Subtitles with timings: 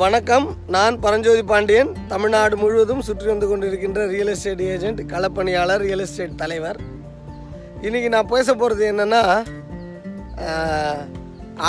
[0.00, 0.44] வணக்கம்.
[0.74, 1.88] நான் பரஞ்சோதி பாண்டியன்.
[2.10, 6.78] தமிழ்நாடு முழுவதும் சுற்றி வந்து கொண்டிருக்கின்ற ரியல் எஸ்டேட் ஏஜென்ட் களப்பணியாளர் ரியல் எஸ்டேட் தலைவர்.
[7.86, 9.22] இன்றைக்கி நான் பேச போகிறது என்னென்னா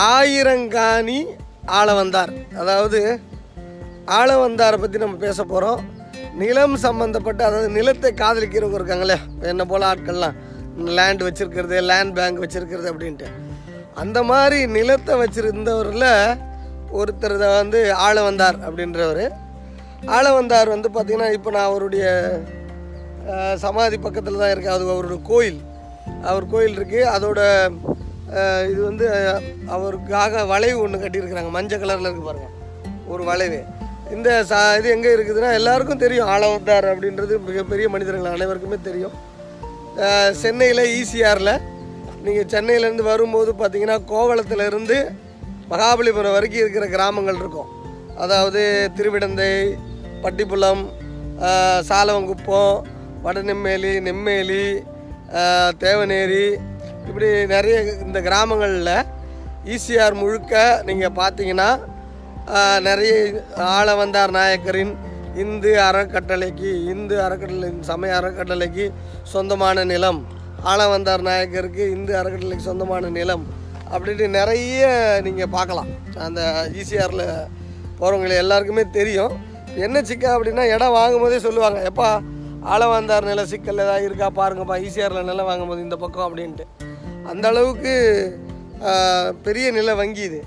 [0.09, 1.17] ஆயிரங்காணி
[1.77, 2.99] ஆள வந்தார் அதாவது
[4.17, 5.81] ஆள வந்தாரை பற்றி நம்ம பேச போகிறோம்
[6.43, 9.17] நிலம் சம்மந்தப்பட்ட அதாவது நிலத்தை காதலிக்கிறவங்க இருக்காங்களே
[9.53, 10.37] என்ன போல் ஆட்கள்லாம்.
[10.99, 13.29] லேண்ட் வச்சுருக்கிறது லேண்ட் பேங்க் வச்சுருக்கிறது அப்படின்ட்டு.
[14.03, 16.11] அந்த மாதிரி நிலத்தை வச்சுருந்தவரில்
[16.99, 19.23] ஒருத்தர் தான் வந்து ஆள வந்தார் அப்படின்றவர்.
[20.17, 22.05] ஆள வந்தார் வந்து பார்த்திங்கன்னா இப்போ நான் அவருடைய
[23.63, 25.59] சமாதி பக்கத்தில் தான் இருக்குது அது அவரோட கோயில்.
[26.29, 27.39] அவர் கோயில் இருக்குது அதோட
[28.71, 29.05] இது வந்து
[29.75, 31.51] அவருக்காக வளைவு ஒன்று கட்டியிருக்கிறாங்க.
[31.57, 32.55] மஞ்சள் கலரில் இருக்குது பாருங்கள்
[33.13, 33.59] ஒரு வளைவு.
[34.15, 36.29] இந்த சா இது எங்கே இருக்குதுன்னா எல்லாருக்கும் தெரியும்.
[36.33, 39.15] ஆளவந்தார் அப்படின்றது மிகப்பெரிய மனிதர்கள் அனைவருக்குமே தெரியும்.
[40.41, 41.55] சென்னையில் ஈசிஆரில்.
[42.25, 44.97] நீங்கள் சென்னையிலேருந்து வரும்போது பார்த்தீங்கன்னா கோவளத்துலேருந்து
[45.71, 47.69] மகாபலிபுரம் வரைக்கும் இருக்கிற கிராமங்கள் இருக்கும்.
[48.23, 48.61] அதாவது
[48.97, 49.51] திருவிடந்தை
[50.23, 50.83] பட்டிப்புலம்
[51.89, 52.73] சாலவங்குப்பம்
[53.25, 54.63] வடநெம்மேலி நெம்மேலி
[55.83, 56.45] தேவநேரி
[57.07, 58.95] இப்படி நிறைய இந்த கிராமங்களில்
[59.73, 61.69] ஈசிஆர் முழுக்க நீங்கள் பார்த்தீங்கன்னா
[62.87, 63.13] நிறைய
[63.77, 64.93] ஆள வந்தார் நாயக்கரின்
[65.43, 68.85] இந்து அறக்கட்டளைக்கு இந்து அறக்கட்டளை சமய அறக்கட்டளைக்கு
[69.33, 70.19] சொந்தமான நிலம்.
[70.71, 73.43] ஆள வந்தார் நாயக்கருக்கு இந்து அறக்கட்டளைக்கு சொந்தமான நிலம்.
[73.93, 74.87] அப்படின்னு நிறைய
[75.27, 75.89] நீங்கள் பார்க்கலாம்.
[76.25, 76.41] அந்த
[76.79, 77.25] ஈசிஆரில்
[77.99, 79.33] போகிறவங்களை எல்லாருக்குமே தெரியும்.
[79.85, 82.09] என்ன சிக்கா அப்படின்னா இடம் வாங்கும்போதே சொல்லுவாங்க எப்பா
[82.73, 84.27] ஆள வந்தார் நில சிக்கல் ஏதாவது இருக்கா?
[84.39, 86.65] பாருங்கப்பா ஈசிஆரில் நிலம் வாங்கும்போது இந்த பக்கம் அப்படின்ட்டு.
[87.31, 87.93] அந்த அளவுக்கு
[89.45, 90.41] பெரிய நிலை வங்கி இது.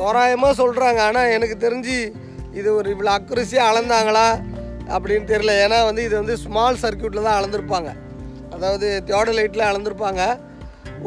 [0.00, 1.96] தோராயமாக சொல்கிறாங்க ஆனால் எனக்கு தெரிஞ்சு
[2.58, 4.26] இது ஒரு இவ்வளோ அக்குரஸியாக அளந்தாங்களா
[4.94, 5.52] அப்படின்னு தெரியல.
[5.64, 7.90] ஏன்னா வந்து இது வந்து ஸ்மால் சர்க்கியூட்டில் தான் அளந்திருப்பாங்க.
[8.56, 10.22] அதாவது தியோடலைட்டில் அளந்திருப்பாங்க.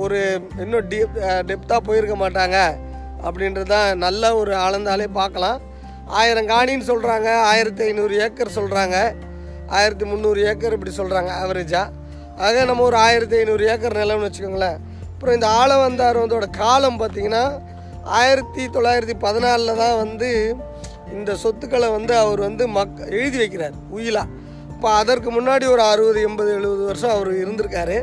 [0.04, 0.20] ஒரு
[0.64, 1.16] இன்னும் டீப்
[1.50, 2.58] டெப்த்தாக போயிருக்க மாட்டாங்க.
[3.28, 5.58] அப்படின்றது தான் நல்ல ஒரு அளந்தாலே பார்க்கலாம்.
[6.20, 8.98] ஆயிரம் காணின்னு சொல்கிறாங்க ஆயிரத்தி ஐநூறு ஏக்கர் சொல்கிறாங்க
[9.80, 11.98] ஆயிரத்தி முந்நூறு ஏக்கர் இப்படி சொல்கிறாங்க ஆவரேஜாக
[12.46, 14.78] ஆக நம்ம ஒரு ஆயிரத்தி ஐநூறு ஏக்கர் நிலம்னு வச்சுக்கோங்களேன்.
[15.14, 17.44] அப்புறம் இந்த ஆளவந்தார் வந்தோட காலம் பார்த்திங்கன்னா
[18.20, 20.30] ஆயிரத்தி தொள்ளாயிரத்தி பதினாலில் தான் வந்து
[21.18, 24.24] இந்த சொத்துக்களை வந்து அவர் வந்து மக் எழுதி வைக்கிறார் உயிலா.
[24.74, 27.98] இப்போ அதற்கு முன்னாடி ஒரு அறுபது எண்பது எழுபது வருஷம் அவர் இருந்திருக்காரு.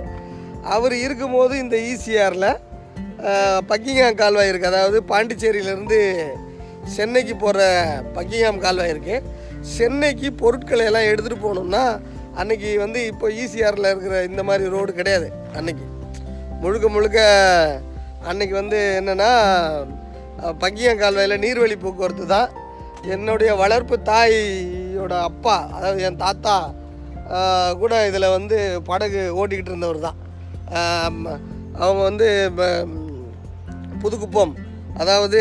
[0.75, 2.51] அவர் இருக்கும்போது இந்த ஈசிஆரில்
[3.71, 6.01] பக்கிங்காம் கால்வாய் இருக்குது அதாவது பாண்டிச்சேரியிலேருந்து
[6.97, 7.61] சென்னைக்கு போகிற
[8.17, 9.25] பக்கிங்காம் கால்வாய் இருக்குது
[9.77, 11.85] சென்னைக்கு பொருட்களை எல்லாம் எடுத்துகிட்டு போகணும்னா
[12.41, 15.29] அன்னைக்கு வந்து இப்போ ஈசிஆரில் இருக்கிற இந்த மாதிரி ரோடு கிடையாது
[15.59, 15.87] அன்னைக்கு.
[16.63, 17.19] முழுக்க முழுக்க
[18.31, 19.31] அன்னைக்கு வந்து என்னென்னா
[20.63, 22.51] பக்கியம் கால்வாயில் நீர்வழி போக்குவரத்து தான்.
[23.15, 26.57] என்னுடைய வளர்ப்பு தாயோட அப்பா அதாவது என் தாத்தா
[27.83, 28.59] கூட இதில் வந்து
[28.91, 30.19] படகு ஓட்டிக்கிட்டு இருந்தவர் தான்.
[30.71, 32.87] அவங்க வந்து ப-
[34.03, 34.53] புதுக்குப்பம்.
[34.97, 35.41] அதாவது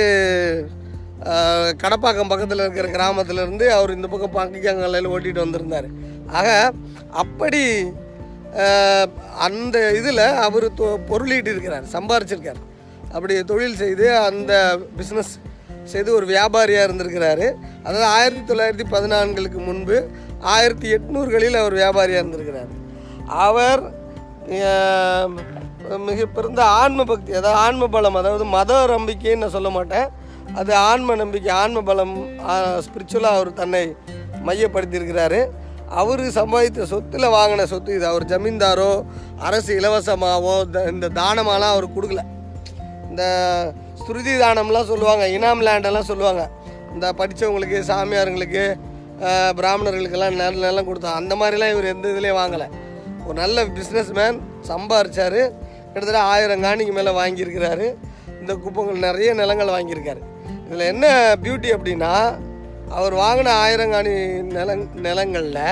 [1.84, 5.86] கடப்பாக்கம் பக்கத்தில் இருக்கிற கிராமத்திலேருந்து அவர் இந்த பக்கம் பங்கிக்காங்கல்ல ஓட்டிகிட்டு வந்திருந்தார்.
[6.28, 6.72] ஆக
[7.10, 7.86] அப்படி
[9.38, 10.74] அந்த இதில் அவர்
[11.10, 12.62] பொருளீட்டு இருக்கிறார் சம்பாரிச்சிருக்கார்.
[13.12, 15.40] அப்படி தொழில் செய்து அந்த பிஸ்னஸ்
[15.84, 17.54] செய்து ஒரு வியாபாரியாக இருந்திருக்கிறாரு.
[17.84, 20.08] அதாவது ஆயிரத்தி தொள்ளாயிரத்தி பதினான்களுக்கு முன்பு
[20.40, 22.68] ஆயிரத்தி எட்நூறுகளில் அவர் வியாபாரியாக இருந்திருக்கிறார்.
[23.28, 24.05] அவர்
[25.90, 30.08] மிகப்பிறந்த ஆன்ம பக்தி அதாவது ஆன்ம பலம் அதாவது மத நம்பிக்கைன்னு நான் சொல்ல மாட்டேன்.
[30.56, 32.38] அது ஆன்ம நம்பிக்கை ஆன்ம பலம்
[32.86, 33.96] ஸ்பிரிச்சுவலாக அவர் தன்னை
[34.46, 35.48] மையப்படுத்தியிருக்கிறாரு.
[35.90, 38.08] அவர் சம்பாதித்த சொத்தில் வாங்கின சொத்து இது.
[38.08, 39.04] அவர் ஜமீன்தாரோ
[39.38, 42.20] அரசு இலவசமாகவோ த- இந்த தானமாலாம் அவர் கொடுக்கல.
[43.10, 43.24] இந்த
[44.08, 46.50] ஸ்ருதி தானம்லாம் சொல்லுவாங்க இனாம் லேண்டெல்லாம் சொல்லுவாங்க.
[46.94, 48.76] இந்த படித்தவங்களுக்கு சாமியாருங்களுக்கு
[49.58, 52.68] பிராமணர்களுக்கெல்லாம் நிலம் கொடுத்தாங்க அந்த மாதிரிலாம் இவர் எந்த இதுலேயும் வாங்கலை.
[53.26, 54.38] ஒரு நல்ல பிஸ்னஸ் மேன்
[54.70, 55.42] சம்பாரிச்சார்.
[55.94, 57.88] கிட்டத்தட்ட ஆயிரம் காணிக்கு மேலே வாங்கியிருக்கிறாரு.
[58.40, 60.22] இந்த குப்பங்கள் நிறைய நிலங்கள் வாங்கியிருக்காரு.
[60.68, 61.06] இதில் என்ன
[61.44, 62.14] பியூட்டி அப்படின்னா
[62.98, 64.14] அவர் வாங்கின ஆயிரங்காணி
[64.58, 65.64] நிலங் நிலங்களில்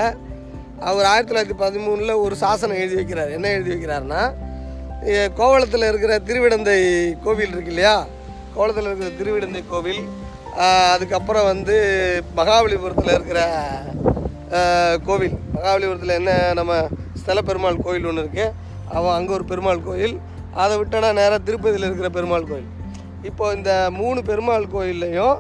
[0.90, 3.36] அவர் ஆயிரத்தி தொள்ளாயிரத்தி பதிமூணில் ஒரு சாசனம் எழுதி வைக்கிறார்.
[3.38, 4.24] என்ன எழுதி வைக்கிறாருன்னா
[5.40, 6.80] கோவளத்தில் இருக்கிற திருவிடந்தை
[7.24, 7.96] கோவில் இருக்கு இல்லையா?
[8.56, 10.02] கோவளத்தில் இருக்கிற திருவிடந்தை கோவில்.
[10.94, 11.78] அதுக்கப்புறம் வந்து
[12.38, 13.40] மகாபலிபுரத்தில் இருக்கிற
[15.08, 15.38] கோவில்.
[15.56, 16.74] மகாபலிபுரத்தில் என்ன நம்ம
[17.24, 18.54] ஸ்தல பெருமாள் கோயில் ஒன்று இருக்குது
[18.98, 20.16] அவன் அங்கே ஒரு பெருமாள் கோயில்.
[20.64, 22.70] அதை விட்டோன்னா நேராக திருப்பதியில் இருக்கிற பெருமாள் கோயில்.
[23.30, 25.38] இப்போ இந்த மூணு பெருமாள் கோயில்லையும்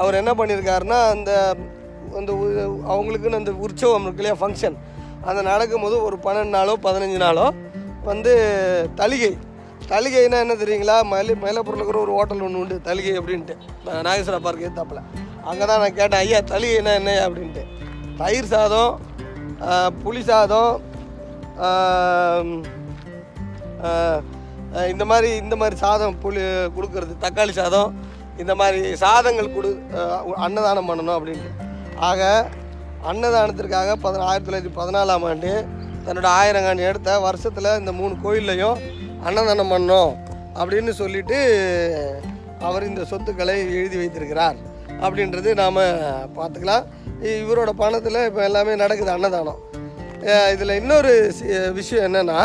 [0.00, 1.30] அவர் என்ன பண்ணியிருக்காருன்னா அந்த
[2.18, 2.32] அந்த
[2.92, 4.76] அவங்களுக்குன்னு அந்த உற்சவம் இருக்கு இல்லையா ஃபங்க்ஷன்
[5.28, 7.46] அந்த நடக்கும்போது ஒரு பன்னெண்டு நாளோ பதினஞ்சு நாளோ
[8.10, 8.32] வந்து
[9.00, 9.32] தலிகை
[9.90, 10.96] தலிகைனா என்ன தெரியுங்களா?
[11.10, 13.54] மலை மயிலாப்பூரில் இருக்கிற ஒரு ஹோட்டல் ஒன்று உண்டு தலிகை அப்படின்ட்டு.
[13.84, 15.02] நான் நாகேஸ்வரா பார்க் ஏத்தாப்புல.
[15.50, 17.62] அங்கே தான் நான் கேட்டேன் ஐயா தலிகைனா என்ன அப்படின்ட்டு.
[18.20, 18.92] தயிர் சாதம்
[20.02, 20.72] புளி சாதம்
[24.92, 26.42] இந்த மாதிரி இந்த மாதிரி சாதம் புளி
[26.76, 27.90] கொடுக்கறது தக்காளி சாதம்
[28.42, 29.70] இந்த மாதிரி சாதங்கள் கொடு
[30.46, 31.50] அன்னதானம் பண்ணணும் அப்படின்ட்டு.
[32.08, 32.22] ஆக
[33.10, 35.52] அன்னதானத்திற்காக பதின ஆயிரத்தி தொள்ளாயிரத்தி பதினாலாம் ஆண்டு
[36.06, 38.78] தன்னோட ஆயிரங்காணி எடுத்த வருஷத்தில் இந்த மூணு கோயில்லையும்
[39.28, 40.12] அன்னதானம் பண்ணோம்
[40.60, 41.38] அப்படின்னு சொல்லிட்டு
[42.68, 44.56] அவர் இந்த சொத்துக்களை எழுதி வைத்திருக்கிறார்.
[45.04, 45.76] அப்படின்றது நாம்
[46.38, 46.86] பார்த்துக்கலாம்.
[47.40, 49.60] இவரோட பணத்தில் இப்போ எல்லாமே நடக்குது அன்னதானம்.
[50.52, 51.12] இதில் இன்னொரு
[51.78, 52.40] விஷயம் என்னென்னா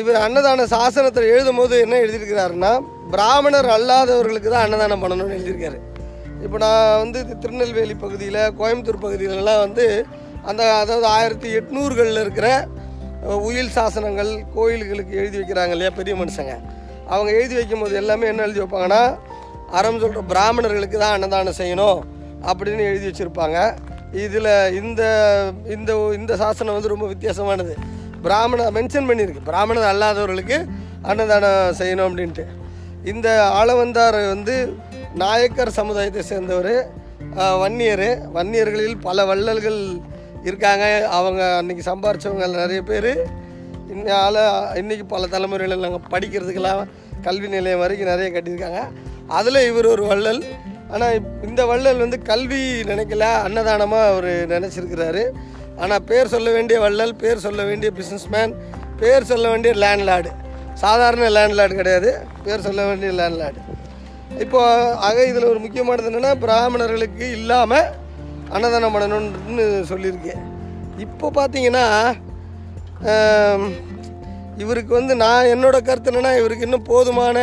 [0.00, 2.72] இவர் அன்னதான சாசனத்தில் எழுதும் போது என்ன எழுதியிருக்கிறாருன்னா
[3.14, 5.78] பிராமணர் அல்லாதவர்களுக்கு தான் அன்னதானம் பண்ணணும்னு எழுதியிருக்காரு.
[6.44, 9.84] இப்போ நான் வந்து திருநெல்வேலி பகுதியில் கோயம்புத்தூர் பகுதியிலலாம் வந்து
[10.50, 12.48] அந்த அதாவது ஆயிரத்தி எட்நூறுகளில் இருக்கிற
[13.48, 16.54] உயில் சாசனங்கள் கோயில்களுக்கு எழுதி வைக்கிறாங்க இல்லையா பெரிய மனுஷங்க.
[17.12, 19.02] அவங்க எழுதி வைக்கும்போது எல்லாமே என்ன எழுதி வைப்பாங்கன்னா
[19.78, 22.00] அறம் சொல்கிற பிராமணர்களுக்கு தான் அன்னதானம் செய்யணும்
[22.50, 23.58] அப்படின்னு எழுதி வச்சுருப்பாங்க.
[24.12, 25.02] இதில் இந்த
[25.66, 27.74] இந்த இந்த சாசனம் வந்து ரொம்ப வித்தியாசமானது.
[28.22, 29.44] பிராமண மென்ஷன் பண்ணியிருக்கு.
[29.44, 30.64] பிராமணர் அல்லாதவர்களுக்கு
[31.02, 32.44] அன்னதானம் செய்யணும் அப்படின்ட்டு.
[33.04, 34.76] இந்த ஆளவந்தார் வந்து
[35.14, 36.92] நாயக்கர் சமுதாயத்தை சேர்ந்தவர்
[37.62, 38.06] வன்னியர்.
[38.34, 39.96] வன்னியர்களில் பல வள்ளல்கள்
[40.44, 41.08] இருக்காங்க.
[41.08, 43.42] அவங்க அன்னைக்கு சம்பாரிச்சவங்க நிறைய பேர்.
[43.88, 44.36] இன்னால
[44.74, 46.88] இன்றைக்கி பல தலைமுறையில் நாங்கள் படிக்கிறதுக்கெல்லாம்
[47.22, 48.80] கல்வி நிலையம் வரைக்கும் நிறைய கட்டியிருக்காங்க.
[49.28, 50.44] அதில் இவர் ஒரு வள்ளல்.
[50.94, 55.22] ஆனால் இந்த வள்ளல் வந்து கல்வி நினைக்கல அன்னதானமாக அவர் நினச்சிருக்கிறாரு.
[55.78, 58.52] ஆனால் பேர் சொல்ல வேண்டிய வள்ளல் பேர் சொல்ல வேண்டிய பிஸ்னஸ்மேன்
[59.00, 60.30] பேர் சொல்ல வேண்டிய லேண்ட்லார்டு
[60.74, 62.10] சாதாரண லேண்ட்லார்டு கிடையாது
[62.44, 63.60] பேர் சொல்ல வேண்டிய லேண்ட்லார்டு
[64.40, 67.90] இப்போது ஆக இதில் ஒரு முக்கியமானது என்னென்னா பிராமணர்களுக்கு இல்லாமல்
[68.52, 70.42] அன்னதானம் பண்ணணும்னு சொல்லியிருக்கேன்
[70.98, 71.86] இப்போ பார்த்தீங்கன்னா
[74.56, 77.38] இவருக்கு வந்து நான் என்னோட கருத்து என்னென்னா இவருக்கு இன்னும் போதுமான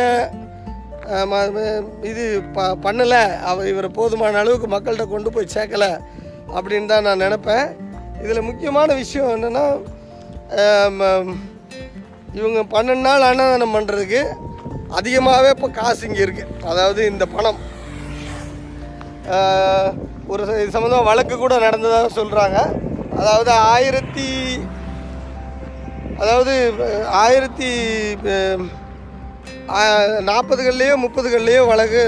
[2.10, 2.24] இது
[2.56, 3.22] ப பண்ணலை.
[3.50, 5.90] அவர் இவரை போதுமான அளவுக்கு மக்கள்கிட்ட கொண்டு போய் சேர்க்கலை
[6.56, 7.66] அப்படின்னு தான் நான் நினப்பேன்.
[8.24, 9.64] இதில் முக்கியமான விஷயம் என்னென்னா
[12.38, 14.22] இவங்க பன்னெண்டு நாள் அன்னதானம் பண்ணுறதுக்கு
[14.98, 17.60] அதிகமாகவே இப்போ காசு இங்கே இருக்குது அதாவது இந்த பணம்.
[20.32, 22.58] ஒரு இது சம்மந்தமாக வழக்கு கூட நடந்ததாக சொல்கிறாங்க
[23.20, 24.28] அதாவது ஆயிரத்தி
[26.22, 26.52] அதாவது
[27.22, 27.70] ஆயிரத்தி
[30.30, 32.00] நாற்பதுகள்லேயோ முப்பதுகள்லேயோ வழக்கு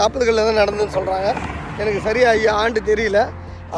[0.00, 1.28] நாற்பதுகளில் தான் நடந்ததுன்னு சொல்கிறாங்க
[1.80, 3.20] எனக்கு சரியாக ஐயா ஆண்டு தெரியல.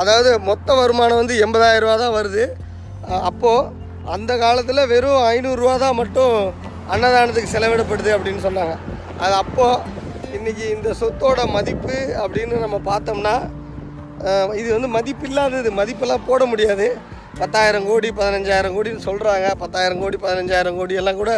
[0.01, 2.45] அதாவது மொத்த வருமானம் வந்து எண்பதாயிரம் ரூபா தான் வருது.
[3.31, 3.81] அப்போது
[4.15, 6.37] அந்த காலத்தில் வெறும் ஐநூறுரூவா தான் மட்டும்
[6.93, 8.75] அன்னதானத்துக்கு செலவிடப்படுது அப்படின்னு சொன்னாங்க.
[9.25, 10.01] அது அப்போது
[10.37, 13.35] இன்றைக்கி இந்த சொத்தோட மதிப்பு அப்படின்னு நம்ம பார்த்தோம்னா
[14.61, 15.71] இது வந்து மதிப்பு இல்லாதது.
[15.81, 16.87] மதிப்பெல்லாம் போட முடியாது.
[17.41, 21.33] பத்தாயிரம் கோடி பதினஞ்சாயிரம் கோடின்னு சொல்கிறாங்க பத்தாயிரம் கோடி பதினஞ்சாயிரம் கோடி எல்லாம் கூட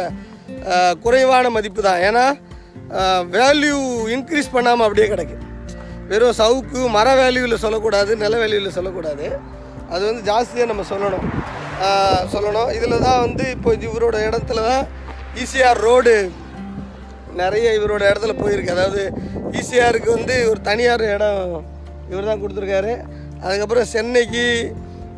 [1.01, 2.01] குறைவான மதிப்பு தான்.
[2.01, 2.25] ஏன்னா
[3.37, 3.79] வேல்யூ
[4.15, 5.43] இன்க்ரீஸ் பண்ணாமல் அப்படியே கிடைக்கும்
[6.09, 9.39] வெறும் சவுக்கு மர வேல்யூவில் சொல்லக்கூடாது நில வேல்யூவில் சொல்லக்கூடாது.
[9.91, 11.27] அது வந்து ஜாஸ்தியாக நம்ம சொல்லணும்.
[12.33, 12.73] சொல்லணும்.
[12.75, 14.87] இதில் தான் வந்து இப்போ இவரோட இடத்துல தான்
[15.35, 16.33] ஈசிஆர் ரோடு
[17.35, 18.71] நிறைய இவரோட இடத்துல போயிருக்கு.
[18.71, 19.13] அதாவது
[19.51, 21.65] ஈசிஆருக்கு வந்து ஒரு தனியார் இடம்
[22.11, 22.93] இவர் தான் கொடுத்துருக்காரு.
[23.43, 24.75] அதுக்கப்புறம் சென்னைக்கு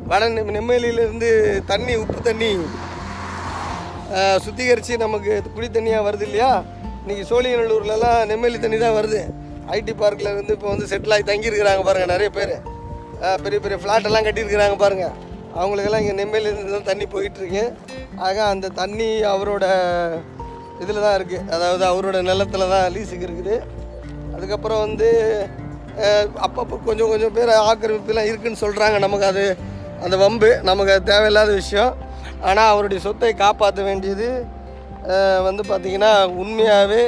[0.07, 1.31] வட நெ- நெம்மேலியிலேருந்து
[1.67, 2.51] தண்ணி உப்பு தண்ணி
[4.45, 6.51] சுத்திகரித்து நமக்கு குடி தண்ணியாக வருது இல்லையா?
[7.03, 9.21] இன்றைக்கி சோழியநல்லூர்லலாம் நெம்மேலி தண்ணி தான் வருது.
[9.77, 12.55] ஐடி பார்க்கில் இருந்து இப்போ வந்து செட்டில் ஆகி தங்கியிருக்கிறாங்க பாருங்கள் நிறைய பேர்.
[13.45, 15.15] பெரிய பெரிய ஃப்ளாட்டெல்லாம் கட்டியிருக்கிறாங்க பாருங்கள்
[15.59, 17.65] அவங்களுக்கெல்லாம் இங்கே நெம்மேலியிலேருந்து தான் தண்ணி போயிட்டுருக்கு.
[18.27, 19.65] ஆக அந்த தண்ணி அவரோட
[20.83, 23.55] இதில் தான் இருக்குது அதாவது அவரோட நிலத்தில் தான் லீஸுக்கு இருக்குது.
[24.37, 25.09] அதுக்கப்புறம் வந்து
[26.47, 29.45] அப்பப்போ கொஞ்சம் கொஞ்சம் பேர் ஆக்கிரமிப்புலாம் இருக்குதுன்னு சொல்கிறாங்க நமக்கு அது
[30.07, 31.93] அந்த வம்பு நமக்கு அது தேவையில்லாத விஷயம்.
[32.49, 34.29] ஆனால் அவருடைய சொத்தை காப்பாற்ற வேண்டியது
[35.47, 36.13] வந்து பார்த்திங்கன்னா
[36.43, 37.03] உண்மையாகவே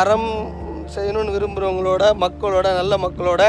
[0.00, 0.30] அறம்
[0.94, 3.42] செய்யணும்னு விரும்புகிறவங்களோட மக்களோட நல்ல மக்களோட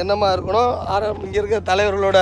[0.00, 0.72] எண்ணமாக இருக்கணும்.
[0.94, 2.18] அறம் இங்கே இருக்கிற தலைவர்களோட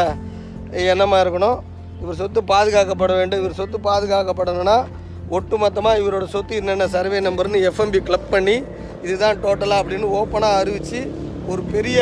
[0.93, 1.59] எண்ணமாக இருக்கணும்.
[2.03, 3.41] இவர் சொத்து பாதுகாக்கப்பட வேண்டும்.
[3.43, 4.77] இவர் சொத்து பாதுகாக்கப்படணும்னா
[5.37, 8.57] ஒட்டுமொத்தமாக இவரோட சொத்து என்னென்ன சர்வே நம்பர்னு எஃப்எம்பி கிளப் பண்ணி
[9.07, 11.01] இதுதான் டோட்டலாக அப்படின்னு ஓப்பனாக அறிவித்து
[11.53, 11.99] ஒரு பெரிய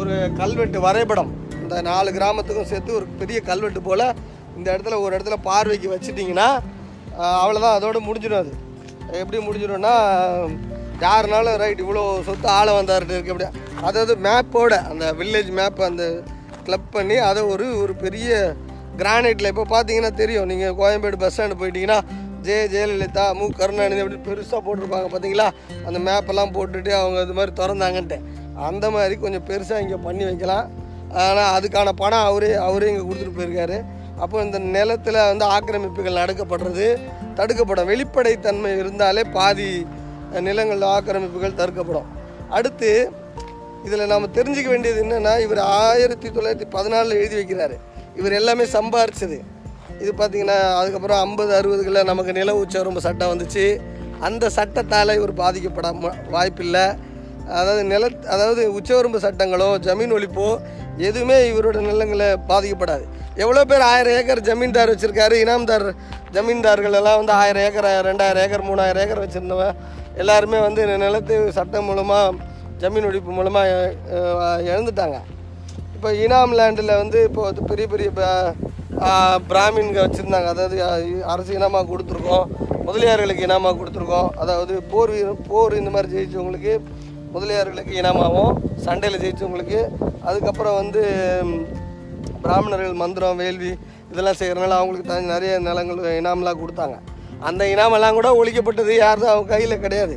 [0.00, 1.30] ஒரு கல்வெட்டு வரைபடம்
[1.64, 4.06] இந்த நாலு கிராமத்துக்கும் சேர்த்து ஒரு பெரிய கல்வெட்டு போல்
[4.58, 6.48] இந்த இடத்துல ஒரு இடத்துல பார்வைக்கு வச்சுட்டிங்கன்னா
[7.42, 8.52] அவ்வளோதான் அதோடு முடிஞ்சிடும் அது.
[9.22, 9.94] எப்படி முடிஞ்சிடும்னா
[11.04, 13.50] யாருனாலும் ரைட் இவ்வளோ சொத்து ஆள வந்தார்ட்டு இருக்கு அப்படியே.
[13.88, 16.04] அதாவது மேப்போட அந்த வில்லேஜ் மேப் அந்த
[16.66, 18.28] கிளப் பண்ணி அதை ஒரு ஒரு பெரிய
[19.00, 20.48] கிரானைட்டில் இப்போ பார்த்தீங்கன்னா தெரியும்.
[20.52, 21.98] நீங்கள் கோயம்பேடு பஸ் ஸ்டாண்டு போயிட்டீங்கன்னா
[22.46, 25.46] ஜெய ஜெயலலிதா மு கருணாநிதி அப்படி பெருசாக போட்டிருப்பாங்க பார்த்தீங்களா?
[25.86, 28.18] அந்த மேப்பெல்லாம் போட்டுட்டு அவங்க இது மாதிரி திறந்தாங்கன்ட்டு.
[28.68, 30.66] அந்த மாதிரி கொஞ்சம் பெருசாக இங்கே பண்ணி வைக்கலாம்.
[31.22, 33.76] ஆனால் அதுக்கான பணம் அவரே அவரே இங்கே கொடுத்துட்டு போயிருக்காரு.
[34.22, 36.86] அப்போ இந்த நிலத்தில் வந்து ஆக்கிரமிப்புகள் நடக்கப்படுறது
[37.38, 39.68] தடுக்கப்படும் வெளிப்படைத்தன்மை இருந்தாலே பாதி
[40.48, 42.08] நிலங்கள் ஆக்கிரமிப்புகள் தடுக்கப்படும்.
[42.58, 42.90] அடுத்து
[43.86, 47.76] இதில் நாம் தெரிஞ்சுக்க வேண்டியது என்னென்னா இவர் ஆயிரத்தி தொள்ளாயிரத்தி பதினாலில் எழுதி வைக்கிறாரு.
[48.20, 49.38] இவர் எல்லாமே சம்பாரிச்சது.
[50.02, 53.64] இது பார்த்திங்கன்னா அதுக்கப்புறம் ஐம்பது அறுபதுகளில் நமக்கு நில உச்சவரம்பு சட்டம் வந்துச்சு.
[54.26, 56.86] அந்த சட்டத்தால் இவர் பாதிக்கப்படாம வாய்ப்பில்லை.
[57.58, 60.46] அதாவது நில அதாவது உச்சவரம்பு சட்டங்களோ ஜமீன் ஒழிப்போ
[61.08, 63.04] எதுவுமே இவரோட நிலங்களை பாதிக்கப்படாது.
[63.42, 65.86] எவ்வளோ பேர் ஆயிரம் ஏக்கர் ஜமீன்தார் வச்சுருக்காரு இனாம்தார்
[66.36, 69.78] ஜமீன்தார்கள் எல்லாம் வந்து ஆயிரம் ஏக்கர் ரெண்டாயிரம் ஏக்கர் மூணாயிரம் ஏக்கர் வச்சுருந்தவன்
[70.22, 73.68] எல்லாருமே வந்து நிலத்து சட்டம் மூலமாக ஜமீன் ஒழிப்பு மூலமாக
[74.70, 75.18] இழந்துட்டாங்க.
[75.96, 78.08] இப்போ இனாம் லேண்டில் வந்து இப்போ வந்து பெரிய பெரிய
[79.50, 80.48] பிராமின்க வச்சுருந்தாங்க.
[80.54, 80.76] அதாவது
[81.32, 82.46] அரசு இனமாக கொடுத்துருக்கோம்
[82.86, 84.28] முதலியார்களுக்கு இனமாக கொடுத்துருக்கோம்.
[84.42, 85.12] அதாவது போர்
[85.50, 86.74] போர் இந்த மாதிரி ஜெயிச்சவங்களுக்கு
[87.34, 89.80] முதலியார்களுக்கு இனமாகவும் சண்டையில் ஜெயிச்சவங்களுக்கு
[90.28, 91.02] அதுக்கப்புறம் வந்து
[92.44, 93.72] பிராமணர்கள் மந்திரம் வேள்வி
[94.10, 96.96] இதெல்லாம் செய்கிறனால அவங்களுக்கு த நிறைய நிலங்கள் இனாமெலாம் கொடுத்தாங்க.
[97.48, 100.16] அந்த இனாமெல்லாம் கூட ஒழிக்கப்பட்டது யாரும் அவங்க கையில் கிடையாது.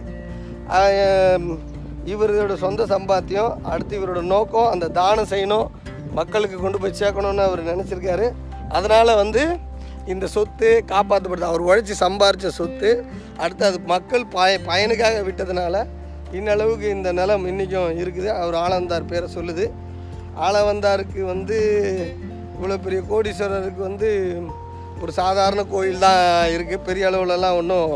[2.14, 5.68] இவரோட சொந்த சம்பாத்தியம் அடுத்து இவரோட நோக்கம் அந்த தானம் செய்யணும்
[6.20, 8.28] மக்களுக்கு கொண்டு போய் சேர்க்கணும்னு அவர் நினச்சிருக்காரு.
[8.78, 9.44] அதனால் வந்து
[10.14, 12.90] இந்த சொத்து காப்பாற்றப்படுது அவர் உழைச்சி சம்பாரித்த சொத்து
[13.44, 15.76] அடுத்து அது மக்கள் பய பயனுக்காக விட்டதுனால
[16.38, 18.30] இன்னளவுக்கு இந்த நிலம் இன்றைக்கும் இருக்குது.
[18.42, 19.66] அவர் ஆளவந்தார் பேரை சொல்லுது.
[20.48, 21.58] ஆளவந்தாருக்கு வந்து
[22.56, 24.10] இவ்வளோ பெரிய கோடீஸ்வரருக்கு வந்து
[25.04, 26.22] ஒரு சாதாரண கோயில் தான்
[26.54, 27.92] இருக்குது பெரிய அளவுலலாம் ஒன்றும்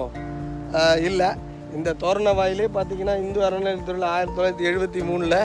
[1.10, 1.30] இல்லை.
[1.78, 5.38] இந்த தோரண வாயிலே பார்த்தீங்கன்னா இந்து அறநிலையத்துறையில் ஆயிரத்தி தொள்ளாயிரத்தி எழுபத்தி மூணில்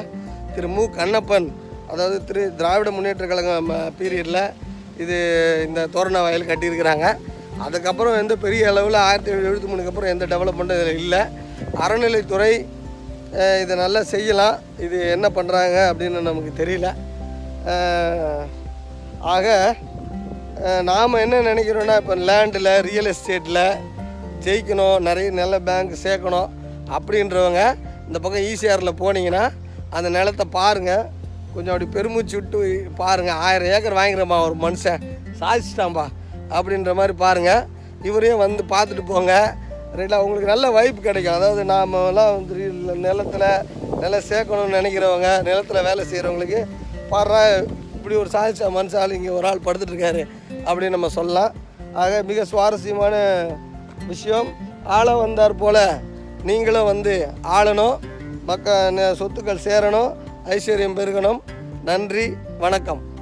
[0.55, 0.85] திரு மு.
[0.99, 1.49] கண்ணப்பன்
[1.93, 4.43] அதாவது திரு திராவிட முன்னேற்ற கழகம் பீரியடில்
[5.03, 5.17] இது
[5.67, 7.07] இந்த தோரண வாயில் கட்டியிருக்கிறாங்க.
[7.67, 11.23] அதுக்கப்புறம் எந்த பெரிய அளவில் ஆயிரத்தி எழுபத்தி மூணுக்கு அப்புறம் எந்த டெவலப்மெண்ட்டும் இதில் இல்லை.
[11.85, 12.53] அறநிலைத்துறை
[13.63, 14.57] இதை நல்லா செய்யலாம்.
[14.85, 16.89] இது என்ன பண்ணுறாங்க அப்படின்னு நமக்கு தெரியல.
[19.35, 19.47] ஆக
[20.91, 23.65] நாம் என்ன நினைக்கிறோன்னா இப்போ லேண்டில் ரியல் எஸ்டேட்டில்
[24.47, 24.97] ஜெயிக்கணும்.
[25.09, 26.49] நிறைய நல்ல பேங்க் சேர்க்கணும்
[26.97, 27.63] அப்படின்றவங்க
[28.07, 29.45] இந்த பக்கம் ஈசிஆரில் போனீங்கன்னா
[29.97, 31.05] அந்த நிலத்தை பாருங்கள்
[31.55, 32.59] கொஞ்சம் அப்படி பெருமூச்சு விட்டு
[33.03, 35.05] பாருங்கள் ஆயிரம் ஏக்கர் வாங்கிக்கிறம்மா ஒரு மனுஷன்.
[35.41, 36.07] சாதிச்சிட்டான்பா
[36.57, 37.65] அப்படின்ற மாதிரி பாருங்கள்
[38.09, 39.33] இவரையும் வந்து பார்த்துட்டு போங்க.
[39.97, 41.35] ரைட்டா அவங்களுக்கு நல்ல வாய்ப்பு கிடைக்கும்.
[41.35, 43.67] அதாவது நாமெல்லாம் வந்து நிலத்தில்
[44.01, 46.65] நிலம் சேர்க்கணும்னு நினைக்கிறவங்க நிலத்தில் வேலை செய்கிறவங்களுக்கு
[47.11, 50.27] பாடுறா இப்படி ஒரு சாதிச்ச மனுஷால் இங்கே ஒரு ஆள் படுத்துட்ருக்காரு
[50.65, 51.53] அப்படின்னு நம்ம சொல்லலாம்.
[51.93, 53.47] ஆக மிக சுவாரஸ்யமான
[54.07, 54.47] விஷயம்.
[54.85, 56.01] ஆள வந்தார் போல்
[56.43, 57.99] நீங்களும் வந்து ஆளணும்.
[58.47, 60.15] மக்க ந- சொத்துக்கள் சேரணும்.
[60.45, 61.39] ஐஸ்வர்யம் பெருகணும்.
[61.85, 63.16] நன்றி வணக்கம்.